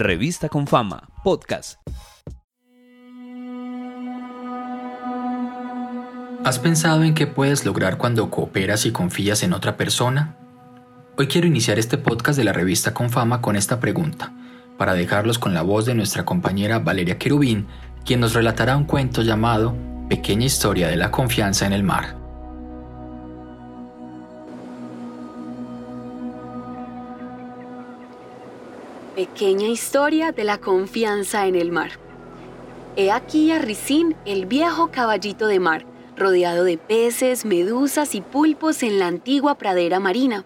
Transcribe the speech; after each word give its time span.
Revista 0.00 0.48
con 0.48 0.66
Fama, 0.66 1.10
podcast. 1.22 1.78
¿Has 6.42 6.58
pensado 6.58 7.04
en 7.04 7.12
qué 7.12 7.26
puedes 7.26 7.66
lograr 7.66 7.98
cuando 7.98 8.30
cooperas 8.30 8.86
y 8.86 8.92
confías 8.92 9.42
en 9.42 9.52
otra 9.52 9.76
persona? 9.76 10.38
Hoy 11.18 11.26
quiero 11.26 11.46
iniciar 11.46 11.78
este 11.78 11.98
podcast 11.98 12.38
de 12.38 12.44
la 12.44 12.54
revista 12.54 12.94
Con 12.94 13.10
Fama 13.10 13.42
con 13.42 13.56
esta 13.56 13.78
pregunta, 13.78 14.32
para 14.78 14.94
dejarlos 14.94 15.38
con 15.38 15.52
la 15.52 15.60
voz 15.60 15.84
de 15.84 15.94
nuestra 15.94 16.24
compañera 16.24 16.78
Valeria 16.78 17.18
Querubín, 17.18 17.66
quien 18.02 18.20
nos 18.20 18.32
relatará 18.32 18.78
un 18.78 18.84
cuento 18.84 19.20
llamado 19.20 19.76
Pequeña 20.08 20.46
historia 20.46 20.88
de 20.88 20.96
la 20.96 21.10
confianza 21.10 21.66
en 21.66 21.74
el 21.74 21.82
mar. 21.82 22.19
Pequeña 29.14 29.66
historia 29.66 30.30
de 30.30 30.44
la 30.44 30.58
confianza 30.58 31.46
en 31.48 31.56
el 31.56 31.72
mar. 31.72 31.90
He 32.94 33.10
aquí 33.10 33.50
a 33.50 33.58
Ricín, 33.58 34.14
el 34.24 34.46
viejo 34.46 34.92
caballito 34.92 35.48
de 35.48 35.58
mar, 35.58 35.84
rodeado 36.16 36.62
de 36.62 36.78
peces, 36.78 37.44
medusas 37.44 38.14
y 38.14 38.20
pulpos 38.20 38.84
en 38.84 39.00
la 39.00 39.08
antigua 39.08 39.58
pradera 39.58 39.98
marina. 39.98 40.44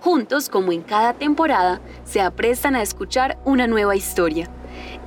Juntos, 0.00 0.48
como 0.48 0.72
en 0.72 0.80
cada 0.80 1.12
temporada, 1.12 1.82
se 2.04 2.22
aprestan 2.22 2.74
a 2.74 2.80
escuchar 2.80 3.38
una 3.44 3.66
nueva 3.66 3.96
historia. 3.96 4.48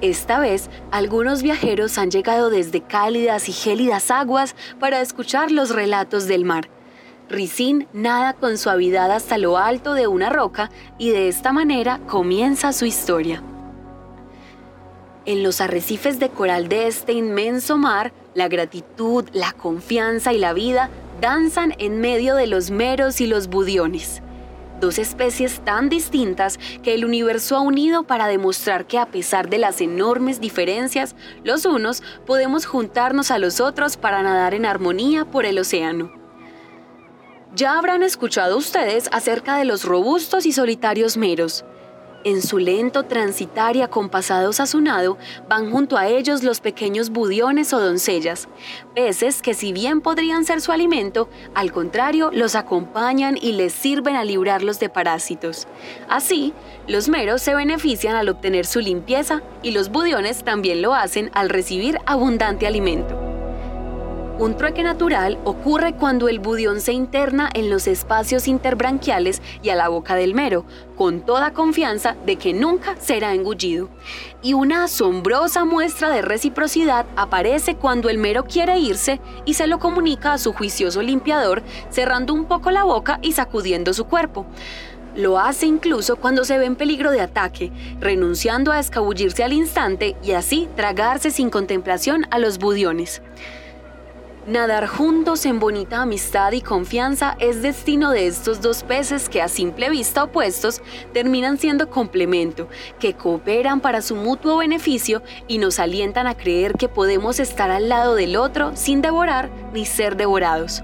Esta 0.01 0.39
vez, 0.39 0.69
algunos 0.91 1.41
viajeros 1.41 1.97
han 1.97 2.11
llegado 2.11 2.51
desde 2.51 2.81
cálidas 2.81 3.49
y 3.49 3.53
gélidas 3.53 4.11
aguas 4.11 4.55
para 4.79 5.01
escuchar 5.01 5.51
los 5.51 5.71
relatos 5.71 6.27
del 6.27 6.45
mar 6.45 6.69
Ricín 7.29 7.87
nada 7.93 8.33
con 8.33 8.57
suavidad 8.57 9.11
hasta 9.11 9.37
lo 9.37 9.59
alto 9.59 9.93
de 9.93 10.07
una 10.07 10.29
roca 10.29 10.71
y 10.97 11.11
de 11.11 11.27
esta 11.27 11.53
manera 11.53 11.99
comienza 12.07 12.73
su 12.73 12.85
historia. 12.85 13.43
En 15.25 15.43
los 15.43 15.61
arrecifes 15.61 16.19
de 16.19 16.29
coral 16.29 16.69
de 16.69 16.87
este 16.87 17.13
inmenso 17.13 17.77
mar, 17.77 18.13
la 18.33 18.47
gratitud, 18.47 19.25
la 19.31 19.51
confianza 19.51 20.33
y 20.33 20.39
la 20.39 20.53
vida 20.53 20.89
danzan 21.21 21.75
en 21.77 22.01
medio 22.01 22.33
de 22.33 22.47
los 22.47 22.71
meros 22.71 23.21
y 23.21 23.27
los 23.27 23.47
budiones, 23.47 24.23
dos 24.79 24.97
especies 24.97 25.59
tan 25.59 25.87
distintas 25.87 26.57
que 26.81 26.95
el 26.95 27.05
universo 27.05 27.57
ha 27.57 27.61
unido 27.61 28.03
para 28.03 28.25
demostrar 28.25 28.87
que 28.87 28.97
a 28.97 29.05
pesar 29.05 29.49
de 29.49 29.59
las 29.59 29.81
enormes 29.81 30.41
diferencias, 30.41 31.15
los 31.43 31.67
unos 31.67 32.01
podemos 32.25 32.65
juntarnos 32.65 33.29
a 33.29 33.37
los 33.37 33.59
otros 33.59 33.97
para 33.97 34.23
nadar 34.23 34.55
en 34.55 34.65
armonía 34.65 35.25
por 35.25 35.45
el 35.45 35.59
océano. 35.59 36.18
Ya 37.55 37.79
habrán 37.79 38.03
escuchado 38.03 38.57
ustedes 38.57 39.09
acerca 39.11 39.57
de 39.57 39.65
los 39.65 39.83
robustos 39.83 40.45
y 40.45 40.51
solitarios 40.51 41.17
meros. 41.17 41.65
En 42.23 42.41
su 42.41 42.59
lento 42.59 43.03
transitar 43.03 43.75
y 43.75 43.81
acompasados 43.81 44.59
a 44.59 44.67
su 44.67 44.81
nado, 44.81 45.17
van 45.47 45.71
junto 45.71 45.97
a 45.97 46.07
ellos 46.07 46.43
los 46.43 46.59
pequeños 46.59 47.09
budiones 47.09 47.73
o 47.73 47.79
doncellas, 47.79 48.49
peces 48.93 49.41
que 49.41 49.53
si 49.53 49.73
bien 49.73 50.01
podrían 50.01 50.45
ser 50.45 50.61
su 50.61 50.71
alimento, 50.71 51.29
al 51.55 51.71
contrario 51.71 52.29
los 52.31 52.55
acompañan 52.55 53.35
y 53.41 53.53
les 53.53 53.73
sirven 53.73 54.15
a 54.15 54.25
librarlos 54.25 54.79
de 54.79 54.89
parásitos. 54.89 55.67
Así, 56.07 56.53
los 56.87 57.09
meros 57.09 57.41
se 57.41 57.55
benefician 57.55 58.15
al 58.15 58.29
obtener 58.29 58.65
su 58.65 58.79
limpieza 58.79 59.41
y 59.63 59.71
los 59.71 59.89
budiones 59.89 60.43
también 60.43 60.81
lo 60.81 60.93
hacen 60.93 61.31
al 61.33 61.49
recibir 61.49 61.97
abundante 62.05 62.67
alimento. 62.67 63.18
Un 64.39 64.55
trueque 64.55 64.83
natural 64.83 65.37
ocurre 65.43 65.95
cuando 65.95 66.29
el 66.29 66.39
budión 66.39 66.79
se 66.79 66.93
interna 66.93 67.49
en 67.53 67.69
los 67.69 67.87
espacios 67.87 68.47
interbranquiales 68.47 69.41
y 69.61 69.67
a 69.67 69.75
la 69.75 69.89
boca 69.89 70.15
del 70.15 70.33
mero, 70.33 70.63
con 70.95 71.19
toda 71.19 71.51
confianza 71.51 72.15
de 72.25 72.37
que 72.37 72.53
nunca 72.53 72.95
será 72.95 73.33
engullido. 73.33 73.89
Y 74.41 74.53
una 74.53 74.85
asombrosa 74.85 75.65
muestra 75.65 76.09
de 76.09 76.21
reciprocidad 76.21 77.05
aparece 77.17 77.75
cuando 77.75 78.07
el 78.07 78.17
mero 78.17 78.45
quiere 78.45 78.79
irse 78.79 79.19
y 79.43 79.55
se 79.55 79.67
lo 79.67 79.77
comunica 79.77 80.31
a 80.31 80.37
su 80.37 80.53
juicioso 80.53 81.01
limpiador, 81.01 81.61
cerrando 81.89 82.33
un 82.33 82.45
poco 82.45 82.71
la 82.71 82.85
boca 82.85 83.19
y 83.21 83.33
sacudiendo 83.33 83.93
su 83.93 84.05
cuerpo. 84.05 84.45
Lo 85.17 85.37
hace 85.37 85.65
incluso 85.65 86.15
cuando 86.15 86.45
se 86.45 86.57
ve 86.57 86.63
en 86.63 86.77
peligro 86.77 87.11
de 87.11 87.19
ataque, 87.19 87.73
renunciando 87.99 88.71
a 88.71 88.79
escabullirse 88.79 89.43
al 89.43 89.51
instante 89.51 90.15
y 90.23 90.31
así 90.31 90.69
tragarse 90.77 91.29
sin 91.29 91.49
contemplación 91.49 92.25
a 92.31 92.39
los 92.39 92.57
budiones. 92.57 93.21
Nadar 94.47 94.87
juntos 94.87 95.45
en 95.45 95.59
bonita 95.59 96.01
amistad 96.01 96.53
y 96.53 96.61
confianza 96.61 97.35
es 97.39 97.61
destino 97.61 98.11
de 98.11 98.25
estos 98.25 98.61
dos 98.61 98.83
peces 98.83 99.27
que 99.27 99.41
a 99.41 99.49
simple 99.49 99.89
vista 99.89 100.23
opuestos 100.23 100.81
terminan 101.13 101.57
siendo 101.57 101.89
complemento, 101.89 102.67
que 102.99 103.13
cooperan 103.13 103.81
para 103.81 104.01
su 104.01 104.15
mutuo 104.15 104.57
beneficio 104.57 105.21
y 105.47 105.57
nos 105.57 105.77
alientan 105.77 106.25
a 106.25 106.35
creer 106.35 106.73
que 106.73 106.87
podemos 106.87 107.39
estar 107.39 107.69
al 107.69 107.89
lado 107.89 108.15
del 108.15 108.37
otro 108.37 108.75
sin 108.75 109.01
devorar 109.01 109.49
ni 109.73 109.85
ser 109.85 110.15
devorados. 110.15 110.83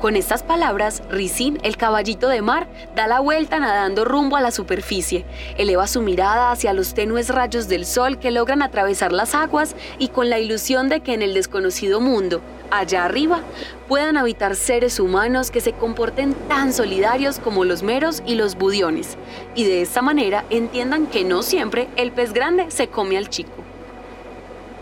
Con 0.00 0.16
estas 0.16 0.42
palabras, 0.42 1.02
Ricín, 1.10 1.58
el 1.62 1.76
caballito 1.76 2.28
de 2.28 2.40
mar, 2.40 2.68
da 2.96 3.06
la 3.06 3.20
vuelta 3.20 3.58
nadando 3.58 4.06
rumbo 4.06 4.36
a 4.36 4.40
la 4.40 4.50
superficie, 4.50 5.26
eleva 5.58 5.86
su 5.86 6.00
mirada 6.00 6.52
hacia 6.52 6.72
los 6.72 6.94
tenues 6.94 7.28
rayos 7.28 7.68
del 7.68 7.84
sol 7.84 8.18
que 8.18 8.30
logran 8.30 8.62
atravesar 8.62 9.12
las 9.12 9.34
aguas 9.34 9.76
y 9.98 10.08
con 10.08 10.30
la 10.30 10.38
ilusión 10.38 10.88
de 10.88 11.00
que 11.00 11.12
en 11.12 11.20
el 11.20 11.34
desconocido 11.34 12.00
mundo, 12.00 12.40
allá 12.70 13.04
arriba, 13.04 13.40
puedan 13.88 14.16
habitar 14.16 14.56
seres 14.56 14.98
humanos 14.98 15.50
que 15.50 15.60
se 15.60 15.74
comporten 15.74 16.32
tan 16.48 16.72
solidarios 16.72 17.38
como 17.38 17.66
los 17.66 17.82
meros 17.82 18.22
y 18.24 18.36
los 18.36 18.56
budiones, 18.56 19.18
y 19.54 19.64
de 19.64 19.82
esta 19.82 20.00
manera 20.00 20.46
entiendan 20.48 21.08
que 21.08 21.24
no 21.24 21.42
siempre 21.42 21.88
el 21.96 22.10
pez 22.10 22.32
grande 22.32 22.70
se 22.70 22.88
come 22.88 23.18
al 23.18 23.28
chico. 23.28 23.69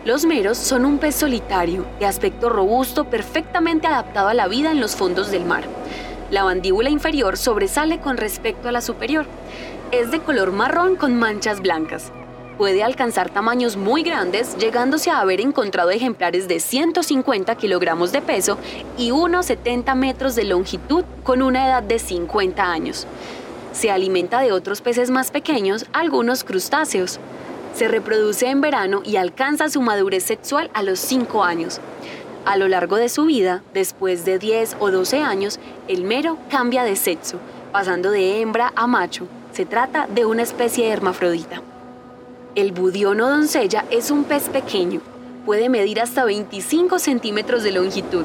Los 0.05 0.25
meros 0.25 0.57
son 0.57 0.85
un 0.85 0.99
pez 0.99 1.17
solitario, 1.17 1.85
de 1.99 2.07
aspecto 2.07 2.49
robusto, 2.49 3.05
perfectamente 3.05 3.87
adaptado 3.89 4.29
a 4.29 4.35
la 4.35 4.47
vida 4.47 4.71
en 4.71 4.81
los 4.81 4.95
fondos 4.95 5.31
del 5.31 5.45
mar. 5.45 5.65
La 6.31 6.45
mandíbula 6.45 6.89
inferior 6.89 7.37
sobresale 7.37 8.01
con 8.01 8.17
respecto 8.17 8.69
a 8.69 8.73
la 8.73 8.81
superior. 8.81 9.27
Es 9.91 10.11
de 10.11 10.21
color 10.21 10.53
marrón 10.53 10.97
con 10.97 11.19
manchas 11.19 11.61
blancas. 11.61 12.13
Puede 12.59 12.83
alcanzar 12.83 13.31
tamaños 13.31 13.77
muy 13.77 14.03
grandes, 14.03 14.57
llegándose 14.57 15.11
a 15.11 15.21
haber 15.21 15.41
encontrado 15.41 15.91
ejemplares 15.91 16.49
de 16.49 16.61
150 16.61 17.55
kilogramos 17.57 18.13
de 18.13 18.21
peso 18.21 18.59
y 18.97 19.11
unos 19.11 19.47
70 19.47 19.95
metros 19.95 20.35
de 20.35 20.45
longitud 20.45 21.05
con 21.23 21.43
una 21.43 21.67
edad 21.67 21.83
de 21.83 21.99
50 21.99 22.71
años. 22.71 23.07
Se 23.73 23.91
alimenta 23.91 24.41
de 24.41 24.53
otros 24.53 24.81
peces 24.81 25.11
más 25.11 25.31
pequeños, 25.31 25.87
algunos 25.93 26.45
crustáceos. 26.45 27.21
Se 27.78 27.87
reproduce 27.87 28.49
en 28.49 28.61
verano 28.61 29.03
y 29.05 29.19
alcanza 29.19 29.69
su 29.69 29.81
madurez 29.81 30.25
sexual 30.25 30.69
a 30.75 30.83
los 30.83 30.99
5 30.99 31.44
años. 31.44 31.78
A 32.44 32.56
lo 32.56 32.66
largo 32.66 32.97
de 32.97 33.09
su 33.09 33.27
vida, 33.27 33.62
después 33.72 34.25
de 34.25 34.41
10 34.41 34.78
o 34.81 34.91
12 34.91 35.22
años, 35.22 35.61
el 35.87 36.03
mero 36.03 36.38
cambia 36.50 36.83
de 36.83 36.97
sexo, 36.97 37.38
pasando 37.71 38.11
de 38.11 38.41
hembra 38.41 38.72
a 38.75 38.88
macho. 38.88 39.28
Se 39.53 39.65
trata 39.65 40.09
de 40.09 40.27
una 40.27 40.43
especie 40.43 40.88
hermafrodita. 40.88 41.62
El 42.56 42.72
budión 42.72 43.21
o 43.21 43.28
doncella 43.28 43.84
es 43.93 44.11
un 44.11 44.25
pez 44.25 44.49
pequeño. 44.49 45.00
Puede 45.47 45.69
medir 45.69 46.00
hasta 46.00 46.25
25 46.25 46.99
centímetros 46.99 47.62
de 47.62 47.71
longitud. 47.71 48.25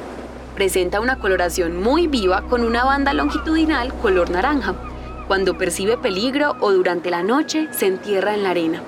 Presenta 0.56 0.98
una 0.98 1.20
coloración 1.20 1.80
muy 1.80 2.08
viva 2.08 2.42
con 2.48 2.64
una 2.64 2.84
banda 2.84 3.14
longitudinal 3.14 3.94
color 4.02 4.30
naranja. 4.30 4.74
Cuando 5.28 5.56
percibe 5.56 5.96
peligro 5.96 6.56
o 6.58 6.72
durante 6.72 7.08
la 7.08 7.22
noche, 7.22 7.68
se 7.70 7.86
entierra 7.86 8.34
en 8.34 8.42
la 8.42 8.50
arena. 8.50 8.82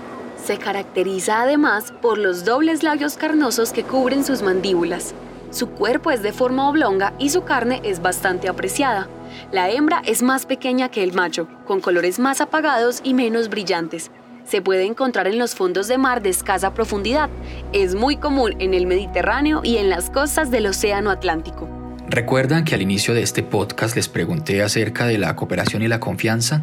Se 0.46 0.58
caracteriza 0.58 1.42
además 1.42 1.92
por 2.00 2.18
los 2.18 2.44
dobles 2.44 2.84
labios 2.84 3.16
carnosos 3.16 3.72
que 3.72 3.82
cubren 3.82 4.24
sus 4.24 4.42
mandíbulas. 4.42 5.12
Su 5.50 5.70
cuerpo 5.70 6.12
es 6.12 6.22
de 6.22 6.32
forma 6.32 6.68
oblonga 6.68 7.14
y 7.18 7.30
su 7.30 7.42
carne 7.42 7.80
es 7.82 8.00
bastante 8.00 8.48
apreciada. 8.48 9.08
La 9.50 9.70
hembra 9.70 10.02
es 10.06 10.22
más 10.22 10.46
pequeña 10.46 10.88
que 10.88 11.02
el 11.02 11.14
macho, 11.14 11.48
con 11.66 11.80
colores 11.80 12.20
más 12.20 12.40
apagados 12.40 13.00
y 13.02 13.12
menos 13.12 13.48
brillantes. 13.48 14.12
Se 14.44 14.62
puede 14.62 14.84
encontrar 14.84 15.26
en 15.26 15.40
los 15.40 15.56
fondos 15.56 15.88
de 15.88 15.98
mar 15.98 16.22
de 16.22 16.28
escasa 16.28 16.72
profundidad. 16.72 17.28
Es 17.72 17.96
muy 17.96 18.16
común 18.16 18.54
en 18.60 18.72
el 18.72 18.86
Mediterráneo 18.86 19.62
y 19.64 19.78
en 19.78 19.90
las 19.90 20.10
costas 20.10 20.52
del 20.52 20.68
Océano 20.68 21.10
Atlántico. 21.10 21.68
¿Recuerdan 22.08 22.64
que 22.64 22.76
al 22.76 22.82
inicio 22.82 23.14
de 23.14 23.22
este 23.22 23.42
podcast 23.42 23.96
les 23.96 24.08
pregunté 24.08 24.62
acerca 24.62 25.08
de 25.08 25.18
la 25.18 25.34
cooperación 25.34 25.82
y 25.82 25.88
la 25.88 25.98
confianza? 25.98 26.62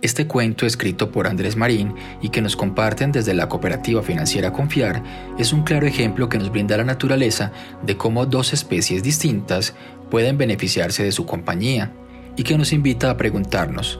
Este 0.00 0.28
cuento, 0.28 0.64
escrito 0.64 1.10
por 1.10 1.26
Andrés 1.26 1.56
Marín 1.56 1.94
y 2.22 2.28
que 2.28 2.40
nos 2.40 2.54
comparten 2.54 3.10
desde 3.10 3.34
la 3.34 3.48
cooperativa 3.48 4.00
financiera 4.00 4.52
Confiar, 4.52 5.02
es 5.38 5.52
un 5.52 5.64
claro 5.64 5.88
ejemplo 5.88 6.28
que 6.28 6.38
nos 6.38 6.52
brinda 6.52 6.76
la 6.76 6.84
naturaleza 6.84 7.50
de 7.82 7.96
cómo 7.96 8.24
dos 8.24 8.52
especies 8.52 9.02
distintas 9.02 9.74
pueden 10.08 10.38
beneficiarse 10.38 11.02
de 11.02 11.10
su 11.10 11.26
compañía 11.26 11.92
y 12.36 12.44
que 12.44 12.56
nos 12.56 12.72
invita 12.72 13.10
a 13.10 13.16
preguntarnos, 13.16 13.98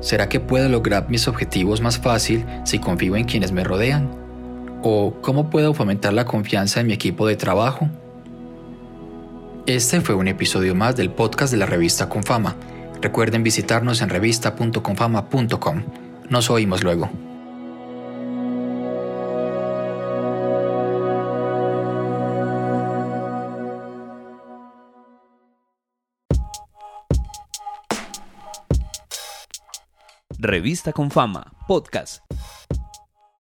¿será 0.00 0.28
que 0.28 0.40
puedo 0.40 0.68
lograr 0.68 1.08
mis 1.08 1.28
objetivos 1.28 1.80
más 1.80 1.98
fácil 1.98 2.44
si 2.64 2.80
confío 2.80 3.14
en 3.14 3.24
quienes 3.24 3.52
me 3.52 3.62
rodean? 3.62 4.10
¿O 4.82 5.14
cómo 5.20 5.48
puedo 5.48 5.74
fomentar 5.74 6.12
la 6.12 6.24
confianza 6.24 6.80
en 6.80 6.88
mi 6.88 6.92
equipo 6.92 7.28
de 7.28 7.36
trabajo? 7.36 7.88
Este 9.66 10.00
fue 10.00 10.16
un 10.16 10.26
episodio 10.26 10.74
más 10.74 10.96
del 10.96 11.10
podcast 11.10 11.52
de 11.52 11.58
la 11.58 11.66
revista 11.66 12.08
Confama 12.08 12.56
Recuerden 13.00 13.42
visitarnos 13.42 14.02
en 14.02 14.08
revista.confama.com. 14.08 15.82
Nos 16.28 16.50
oímos 16.50 16.82
luego. 16.84 17.10
Revista 30.38 30.92
con 30.92 31.10
Fama, 31.10 31.52
podcast 31.68 32.29